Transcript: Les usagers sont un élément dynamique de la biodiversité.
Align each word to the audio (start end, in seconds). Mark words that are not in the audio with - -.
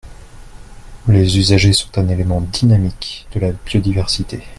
Les 1.07 1.37
usagers 1.37 1.73
sont 1.73 1.95
un 1.99 2.07
élément 2.09 2.41
dynamique 2.41 3.27
de 3.35 3.39
la 3.39 3.51
biodiversité. 3.51 4.41